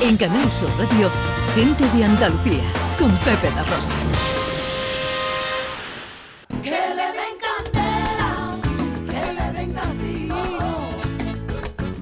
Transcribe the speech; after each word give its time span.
En 0.00 0.16
Canal 0.16 0.50
Sur 0.52 0.70
Radio, 0.78 1.10
gente 1.56 1.84
de 1.96 2.04
Andalucía, 2.04 2.62
con 2.98 3.10
Pepe 3.18 3.50
da 3.50 3.64
Rosa. 3.64 3.92
Que 6.62 6.70
le 6.70 7.06
den 7.18 7.36
candela, 7.42 8.58
que 9.06 9.32
le 9.32 9.52
den 9.58 9.72
castigo, 9.72 10.38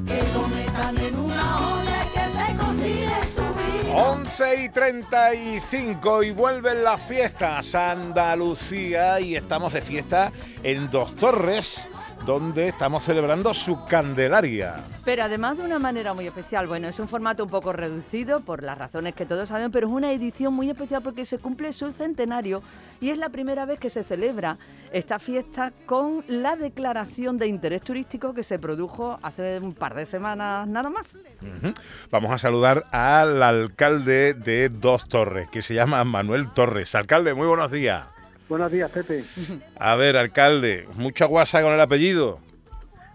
que 0.06 0.22
lo 0.34 0.46
metan 0.48 0.98
en 0.98 1.18
una 1.18 1.56
olla 1.72 2.04
y 2.04 2.08
que 2.12 2.26
se 2.28 2.56
cocine 2.56 3.18
su 3.34 3.86
vino. 3.86 3.96
11 3.96 4.64
y 4.64 4.68
35 4.68 6.22
y 6.22 6.30
vuelven 6.32 6.84
las 6.84 7.00
fiestas 7.00 7.74
a 7.74 7.92
Andalucía 7.92 9.20
y 9.20 9.36
estamos 9.36 9.72
de 9.72 9.80
fiesta 9.80 10.32
en 10.62 10.90
Dos 10.90 11.16
Torres, 11.16 11.88
donde 12.24 12.68
estamos 12.68 13.04
celebrando 13.04 13.52
su 13.54 13.84
Candelaria. 13.84 14.76
Pero 15.04 15.24
además 15.24 15.58
de 15.58 15.64
una 15.64 15.78
manera 15.78 16.14
muy 16.14 16.26
especial, 16.26 16.66
bueno, 16.66 16.88
es 16.88 16.98
un 16.98 17.08
formato 17.08 17.44
un 17.44 17.50
poco 17.50 17.72
reducido 17.72 18.40
por 18.40 18.62
las 18.62 18.78
razones 18.78 19.14
que 19.14 19.26
todos 19.26 19.48
saben, 19.48 19.70
pero 19.70 19.86
es 19.86 19.92
una 19.92 20.12
edición 20.12 20.54
muy 20.54 20.70
especial 20.70 21.02
porque 21.02 21.24
se 21.24 21.38
cumple 21.38 21.72
su 21.72 21.90
centenario 21.92 22.62
y 23.00 23.10
es 23.10 23.18
la 23.18 23.28
primera 23.28 23.66
vez 23.66 23.78
que 23.78 23.90
se 23.90 24.02
celebra 24.02 24.58
esta 24.92 25.18
fiesta 25.18 25.72
con 25.86 26.24
la 26.28 26.56
declaración 26.56 27.38
de 27.38 27.46
interés 27.46 27.82
turístico 27.82 28.34
que 28.34 28.42
se 28.42 28.58
produjo 28.58 29.18
hace 29.22 29.58
un 29.58 29.74
par 29.74 29.94
de 29.94 30.06
semanas 30.06 30.66
nada 30.66 30.90
más. 30.90 31.16
Vamos 32.10 32.30
a 32.30 32.38
saludar 32.38 32.84
al 32.90 33.42
alcalde 33.42 34.34
de 34.34 34.68
Dos 34.68 35.08
Torres, 35.08 35.48
que 35.48 35.62
se 35.62 35.74
llama 35.74 36.02
Manuel 36.04 36.50
Torres. 36.52 36.94
Alcalde, 36.94 37.34
muy 37.34 37.46
buenos 37.46 37.70
días. 37.70 38.15
Buenos 38.48 38.70
días, 38.70 38.90
Pepe. 38.90 39.24
A 39.78 39.96
ver, 39.96 40.16
alcalde, 40.16 40.86
mucha 40.94 41.24
guasa 41.26 41.62
con 41.62 41.72
el 41.72 41.80
apellido. 41.80 42.38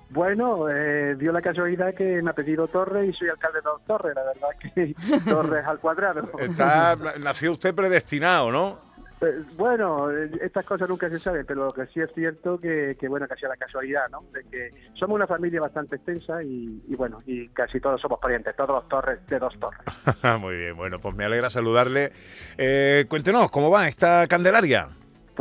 Bueno, 0.10 0.70
eh, 0.70 1.16
dio 1.18 1.32
la 1.32 1.42
casualidad 1.42 1.94
que 1.94 2.22
me 2.22 2.32
ha 2.32 2.34
pedido 2.34 2.68
Torres 2.68 3.10
y 3.10 3.14
soy 3.18 3.30
alcalde 3.30 3.60
de 3.60 3.64
Dos 3.64 3.82
Torres, 3.88 4.14
la 4.14 4.24
verdad 4.24 4.50
que 4.60 4.96
Torres 5.30 5.66
al 5.66 5.80
cuadrado. 5.80 6.30
Está, 6.38 6.98
nació 7.20 7.54
usted 7.54 7.74
predestinado, 7.74 8.52
¿no? 8.52 8.92
Eh, 9.22 9.42
Bueno, 9.56 10.12
eh, 10.12 10.30
estas 10.42 10.66
cosas 10.66 10.90
nunca 10.90 11.10
se 11.10 11.18
saben, 11.18 11.46
pero 11.46 11.64
lo 11.64 11.72
que 11.72 11.86
sí 11.94 12.02
es 12.02 12.10
cierto 12.14 12.60
que, 12.60 12.98
que 13.00 13.08
bueno, 13.08 13.26
casi 13.26 13.46
a 13.46 13.50
la 13.50 13.56
casualidad, 13.56 14.10
¿no? 14.12 14.24
De 14.34 14.44
que 14.52 14.72
somos 14.96 15.16
una 15.16 15.28
familia 15.28 15.62
bastante 15.62 15.96
extensa 15.96 16.44
y, 16.44 16.84
y 16.90 16.96
bueno, 16.96 17.20
y 17.26 17.48
casi 17.50 17.80
todos 17.80 18.02
somos 18.02 18.20
parientes, 18.20 18.54
todos 18.58 18.72
los 18.72 18.90
Torres 18.90 19.26
de 19.28 19.40
Dos 19.40 19.58
Torres. 19.62 19.80
Muy 20.42 20.58
bien, 20.58 20.76
bueno, 20.76 21.00
pues 21.00 21.16
me 21.16 21.24
alegra 21.24 21.50
saludarle. 21.50 22.12
Eh, 22.58 23.06
cuéntenos, 23.08 23.50
¿cómo 23.50 23.70
va 23.72 23.88
esta 23.88 24.28
Candelaria? 24.28 24.90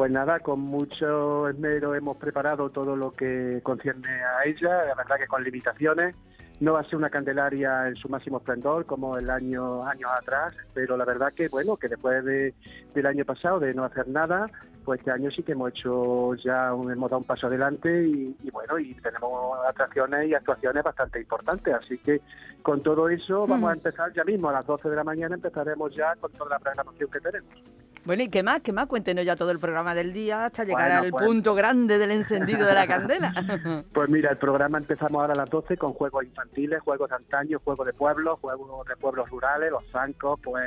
Pues 0.01 0.13
nada, 0.13 0.41
con 0.41 0.61
mucho 0.61 1.47
esmero 1.51 1.95
hemos 1.95 2.17
preparado 2.17 2.71
todo 2.71 2.97
lo 2.97 3.11
que 3.11 3.61
concierne 3.63 4.09
a 4.09 4.47
ella, 4.47 4.87
la 4.87 4.95
verdad 4.95 5.19
que 5.19 5.27
con 5.27 5.45
limitaciones. 5.45 6.17
No 6.59 6.73
va 6.73 6.81
a 6.81 6.85
ser 6.85 6.97
una 6.97 7.11
candelaria 7.11 7.87
en 7.87 7.97
su 7.97 8.09
máximo 8.09 8.39
esplendor 8.39 8.87
como 8.87 9.19
el 9.19 9.29
año 9.29 9.87
años 9.87 10.11
atrás, 10.11 10.55
pero 10.73 10.97
la 10.97 11.05
verdad 11.05 11.35
que 11.35 11.49
bueno, 11.49 11.77
que 11.77 11.89
después 11.89 12.25
de, 12.25 12.55
del 12.95 13.07
año 13.07 13.27
pasado 13.27 13.61
de 13.61 13.75
no 13.75 13.85
hacer 13.85 14.09
nada, 14.09 14.47
pues 14.87 15.01
este 15.01 15.11
año 15.11 15.31
sí 15.33 15.43
que 15.43 15.53
hemos 15.53 15.69
hecho 15.69 16.35
ya 16.37 16.73
un, 16.73 16.91
hemos 16.91 17.11
dado 17.11 17.21
un 17.21 17.27
paso 17.27 17.49
adelante 17.49 18.03
y, 18.03 18.35
y 18.43 18.51
bueno, 18.51 18.79
y 18.79 18.95
tenemos 18.95 19.59
atracciones 19.69 20.31
y 20.31 20.35
actuaciones 20.35 20.83
bastante 20.83 21.21
importantes, 21.21 21.75
así 21.75 21.99
que 21.99 22.23
con 22.63 22.81
todo 22.83 23.11
eso 23.11 23.47
vamos 23.47 23.69
a 23.69 23.75
empezar 23.75 24.11
ya 24.15 24.25
mismo 24.25 24.49
a 24.49 24.55
las 24.55 24.67
12 24.67 24.89
de 24.89 24.97
la 24.97 25.05
mañana 25.05 25.35
empezaremos 25.35 25.95
ya 25.95 26.17
con 26.17 26.33
toda 26.33 26.49
la 26.53 26.59
programación 26.59 27.11
que 27.11 27.21
tenemos. 27.21 27.80
Bueno, 28.05 28.23
¿y 28.23 28.29
qué 28.29 28.43
más? 28.43 28.63
¿Qué 28.63 28.73
más? 28.73 28.87
Cuéntenos 28.87 29.25
ya 29.27 29.37
todo 29.37 29.51
el 29.51 29.59
programa 29.59 29.95
del 29.95 30.13
día 30.13 30.47
hasta 30.47 30.65
llegar 30.65 30.89
Bueno, 30.89 31.03
al 31.05 31.11
pues- 31.11 31.27
punto 31.27 31.55
grande 31.55 31.99
del 31.99 32.11
encendido 32.13 32.67
de 32.67 32.75
la 32.75 32.87
candela. 32.87 33.33
Pues 33.93 34.09
mira, 34.09 34.31
el 34.31 34.39
programa 34.39 34.79
empezamos 34.79 35.21
ahora 35.21 35.35
a 35.35 35.37
las 35.37 35.51
12 35.51 35.77
con 35.77 35.93
juegos 35.93 36.25
infantiles, 36.25 36.81
juegos 36.81 37.11
de 37.11 37.17
antaño, 37.17 37.61
juegos 37.63 37.87
de 37.87 37.93
pueblos, 37.93 38.39
juegos 38.41 38.87
de 38.89 38.97
pueblos 38.97 39.29
rurales, 39.31 39.71
los 39.71 39.85
zancos, 39.91 40.41
pues 40.43 40.65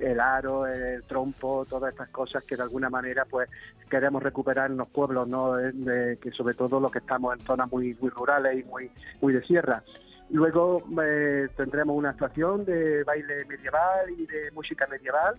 el 0.00 0.18
aro, 0.18 0.66
el 0.66 1.02
trompo, 1.04 1.64
todas 1.68 1.92
estas 1.92 2.08
cosas 2.08 2.42
que 2.44 2.56
de 2.56 2.62
alguna 2.62 2.90
manera 2.90 3.24
pues 3.24 3.48
queremos 3.88 4.22
recuperar 4.22 4.70
en 4.70 4.76
los 4.76 4.88
pueblos, 4.88 5.28
¿no? 5.28 5.58
Eh, 5.58 5.70
de- 5.72 6.16
que 6.18 6.32
sobre 6.32 6.54
todo 6.54 6.80
los 6.80 6.90
que 6.90 6.98
estamos 6.98 7.34
en 7.34 7.40
zonas 7.40 7.70
muy 7.70 7.94
muy 8.00 8.10
rurales 8.10 8.58
y 8.58 8.64
muy 8.64 8.90
muy 9.20 9.32
de 9.32 9.42
sierra. 9.44 9.82
Luego 10.30 10.82
eh, 11.02 11.48
tendremos 11.56 11.96
una 11.96 12.10
actuación 12.10 12.64
de 12.64 13.04
baile 13.04 13.44
medieval 13.46 14.10
y 14.10 14.26
de 14.26 14.50
música 14.52 14.86
medieval. 14.88 15.36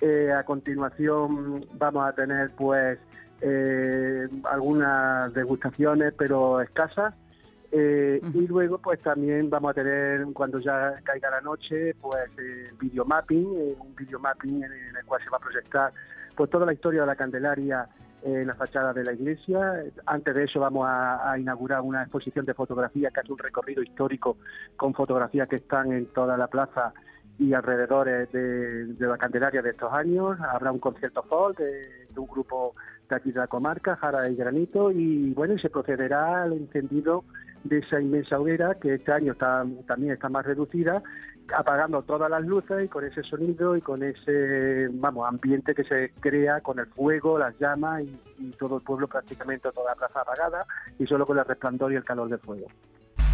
Eh, 0.00 0.32
a 0.32 0.42
continuación 0.42 1.64
vamos 1.78 2.04
a 2.06 2.12
tener 2.12 2.50
pues 2.56 2.98
eh, 3.40 4.28
algunas 4.50 5.32
degustaciones 5.32 6.12
pero 6.16 6.60
escasas 6.60 7.14
Eh, 7.76 8.20
y 8.22 8.46
luego 8.46 8.78
pues 8.78 9.00
también 9.00 9.50
vamos 9.50 9.70
a 9.72 9.74
tener 9.74 10.24
cuando 10.32 10.60
ya 10.60 10.94
caiga 11.02 11.28
la 11.28 11.40
noche 11.40 11.92
pues 12.00 12.30
videomapping 12.78 13.46
un 13.80 13.96
videomapping 13.96 14.62
en, 14.62 14.72
en 14.72 14.96
el 14.96 15.04
cual 15.04 15.20
se 15.24 15.28
va 15.30 15.38
a 15.38 15.40
proyectar 15.40 15.92
pues 16.36 16.48
toda 16.50 16.66
la 16.66 16.72
historia 16.72 17.00
de 17.00 17.06
la 17.08 17.16
Candelaria 17.16 17.88
en 18.22 18.46
la 18.46 18.54
fachada 18.54 18.92
de 18.92 19.02
la 19.02 19.12
iglesia. 19.12 19.82
Antes 20.06 20.34
de 20.36 20.44
eso 20.44 20.60
vamos 20.60 20.86
a, 20.86 21.32
a 21.32 21.36
inaugurar 21.36 21.80
una 21.80 22.02
exposición 22.02 22.44
de 22.46 22.54
fotografía 22.54 23.10
que 23.10 23.20
hace 23.20 23.32
un 23.32 23.38
recorrido 23.38 23.82
histórico 23.82 24.36
con 24.76 24.94
fotografías 24.94 25.48
que 25.48 25.56
están 25.56 25.90
en 25.92 26.06
toda 26.06 26.36
la 26.36 26.46
plaza 26.46 26.94
y 27.38 27.52
alrededores 27.52 28.30
de, 28.32 28.86
de 28.86 29.06
la 29.06 29.18
Candelaria 29.18 29.62
de 29.62 29.70
estos 29.70 29.92
años. 29.92 30.38
Habrá 30.40 30.70
un 30.70 30.78
concierto 30.78 31.22
folk 31.22 31.58
de, 31.58 32.06
de 32.10 32.20
un 32.20 32.26
grupo 32.26 32.74
de 33.08 33.16
aquí 33.16 33.32
de 33.32 33.40
la 33.40 33.46
comarca, 33.46 33.96
Jara 33.96 34.28
y 34.28 34.36
Granito, 34.36 34.90
y 34.90 35.34
bueno, 35.34 35.58
se 35.58 35.68
procederá 35.70 36.44
al 36.44 36.52
encendido 36.52 37.24
de 37.64 37.78
esa 37.78 38.00
inmensa 38.00 38.38
hoguera 38.38 38.74
que 38.74 38.94
este 38.94 39.12
año 39.12 39.32
está, 39.32 39.64
también 39.86 40.12
está 40.12 40.28
más 40.28 40.44
reducida, 40.44 41.02
apagando 41.54 42.02
todas 42.02 42.30
las 42.30 42.42
luces 42.42 42.84
y 42.84 42.88
con 42.88 43.04
ese 43.04 43.22
sonido 43.22 43.76
y 43.76 43.80
con 43.80 44.02
ese 44.02 44.88
vamos 44.92 45.28
ambiente 45.28 45.74
que 45.74 45.84
se 45.84 46.12
crea 46.20 46.60
con 46.60 46.78
el 46.78 46.86
fuego, 46.86 47.38
las 47.38 47.58
llamas 47.58 48.02
y, 48.02 48.18
y 48.38 48.50
todo 48.52 48.76
el 48.78 48.82
pueblo 48.82 49.08
prácticamente 49.08 49.70
toda 49.72 49.90
la 49.90 49.96
plaza 49.96 50.20
apagada 50.20 50.60
y 50.98 51.06
solo 51.06 51.26
con 51.26 51.38
el 51.38 51.44
resplandor 51.44 51.92
y 51.92 51.96
el 51.96 52.04
calor 52.04 52.28
del 52.28 52.38
fuego. 52.38 52.66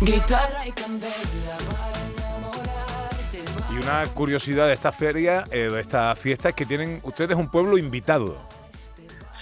Guitarra 0.00 0.66
y 0.66 0.72
candela. 0.72 2.19
Y 3.72 3.78
una 3.78 4.04
curiosidad 4.14 4.66
de 4.66 4.74
esta 4.74 4.90
feria, 4.92 5.44
eh, 5.50 5.68
de 5.70 5.80
esta 5.80 6.14
fiesta, 6.14 6.48
es 6.48 6.54
que 6.54 6.66
tienen 6.66 7.00
ustedes 7.04 7.36
un 7.36 7.50
pueblo 7.50 7.78
invitado. 7.78 8.36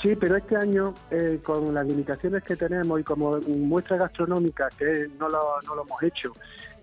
Sí, 0.03 0.15
pero 0.15 0.37
este 0.37 0.57
año, 0.57 0.95
eh, 1.11 1.41
con 1.43 1.75
las 1.75 1.87
limitaciones 1.87 2.45
que 2.45 2.55
tenemos 2.55 3.01
y 3.01 3.05
como 3.05 3.39
muestra 3.49 3.97
gastronómica, 3.97 4.69
que 4.79 5.09
no 5.19 5.29
lo, 5.29 5.61
no 5.67 5.75
lo 5.75 5.83
hemos 5.85 6.03
hecho, 6.03 6.33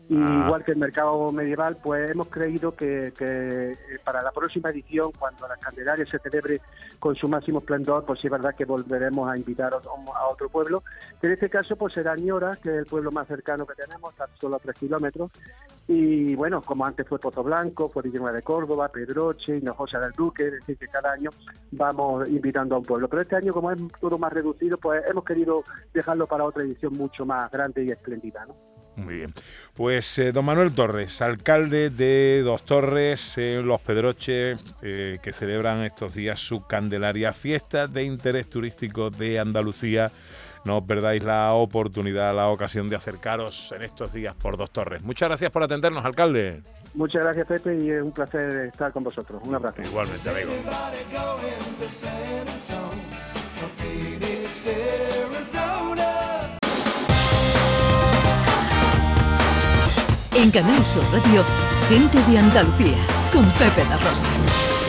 y 0.10 0.16
Ah. 0.18 0.44
igual 0.46 0.64
que 0.64 0.72
el 0.72 0.78
mercado 0.78 1.32
medieval, 1.32 1.78
pues 1.82 2.12
hemos 2.12 2.28
creído 2.28 2.76
que, 2.76 3.12
que, 3.18 3.72
eh, 3.72 3.78
para 4.04 4.22
la 4.22 4.32
próxima 4.32 4.70
edición, 4.70 5.12
cuando 5.18 5.48
la 5.48 5.56
Candelaria 5.58 6.06
se 6.06 6.20
celebre 6.20 6.62
con 7.00 7.16
su 7.16 7.28
máximo 7.28 7.60
esplendor, 7.60 8.06
pues 8.06 8.20
sí 8.20 8.28
es 8.28 8.32
verdad 8.32 8.54
que 8.56 8.66
volveremos 8.66 9.30
a 9.30 9.38
invitar 9.38 9.74
a 9.74 10.28
otro, 10.28 10.50
pueblo, 10.50 10.84
que 11.22 11.28
en 11.28 11.34
este 11.34 11.50
caso 11.50 11.76
pues 11.76 11.94
será 11.94 12.16
Ñora, 12.18 12.56
que 12.62 12.70
es 12.70 12.76
el 12.76 12.86
pueblo 12.86 13.12
más 13.12 13.28
cercano 13.28 13.66
que 13.66 13.74
tenemos, 13.76 14.12
está 14.12 14.28
solo 14.40 14.58
a 14.58 14.60
tres 14.60 14.76
kilómetros, 14.78 15.32
y 15.88 16.34
bueno, 16.36 16.62
como 16.62 16.86
antes 16.86 17.08
fue 17.08 17.20
Pozo 17.20 17.44
Blanco, 17.44 17.90
fue 17.90 18.02
Villanueva 18.04 18.36
de 18.36 18.42
Córdoba, 18.42 18.90
Pedroche, 18.90 19.58
Hinojosa 19.58 20.00
del 20.00 20.14
Duque, 20.14 20.48
es 20.48 20.54
decir, 20.54 20.78
que 20.78 20.88
cada 20.88 21.12
año 21.12 21.30
vamos 21.72 22.28
invitando 22.28 22.76
a 22.76 22.80
un 22.80 22.86
pueblo. 22.86 23.08
Pero 23.08 23.22
este 23.22 23.36
año, 23.36 23.54
como 23.54 23.72
es 23.72 23.80
todo 24.00 24.18
más 24.18 24.34
reducido, 24.34 24.78
pues 24.78 25.04
hemos 25.08 25.24
querido 25.24 25.64
dejarlo 25.94 26.26
para 26.26 26.46
otra 26.46 26.64
edición 26.64 26.94
mucho 26.94 27.26
más 27.26 27.52
grande 27.52 27.84
y 27.84 27.92
espléndida. 27.92 28.46
¿no? 28.48 28.56
Muy 28.96 29.16
bien. 29.16 29.34
Pues 29.74 30.18
eh, 30.20 30.32
don 30.32 30.46
Manuel 30.46 30.74
Torres, 30.74 31.22
alcalde 31.22 31.90
de 31.90 32.42
Dos 32.44 32.66
Torres, 32.66 33.38
eh, 33.38 33.62
Los 33.64 33.82
Pedroches, 33.82 34.64
eh, 34.82 35.18
que 35.22 35.34
celebran 35.34 35.84
estos 35.84 36.14
días 36.14 36.40
su 36.40 36.66
Candelaria, 36.66 37.34
fiesta 37.34 37.88
de 37.88 38.04
interés 38.04 38.50
turístico 38.50 39.10
de 39.10 39.40
Andalucía. 39.40 40.12
No 40.66 40.80
os 40.80 40.84
perdáis 40.84 41.24
la 41.24 41.54
oportunidad, 41.54 42.36
la 42.36 42.50
ocasión 42.50 42.90
de 42.90 42.96
acercaros 42.96 43.72
en 43.76 43.84
estos 43.84 44.12
días 44.12 44.34
por 44.36 44.58
Dos 44.58 44.72
Torres. 44.72 45.04
Muchas 45.04 45.30
gracias 45.30 45.52
por 45.52 45.62
atendernos, 45.62 46.04
alcalde. 46.04 46.64
Muchas 46.96 47.24
gracias, 47.24 47.46
Pepe, 47.46 47.78
y 47.78 47.92
es 47.92 48.02
un 48.02 48.12
placer 48.12 48.68
estar 48.68 48.92
con 48.92 49.04
vosotros. 49.04 49.42
Un 49.46 49.54
abrazo. 49.54 49.82
Igualmente, 49.84 50.30
amigo. 50.30 50.52
En 60.36 60.52
Canal 60.52 60.86
Sur 60.86 61.04
Radio, 61.14 61.44
gente 61.90 62.32
de 62.32 62.40
Andalucía, 62.40 62.98
con 63.32 63.46
Pepe 63.52 63.88
da 63.88 63.98
Rosa. 63.98 64.85